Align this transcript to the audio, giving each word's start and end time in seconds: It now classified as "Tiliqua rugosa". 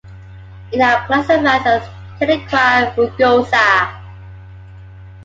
It 0.71 0.79
now 0.79 1.05
classified 1.05 1.67
as 1.67 1.87
"Tiliqua 2.19 2.95
rugosa". 2.95 4.01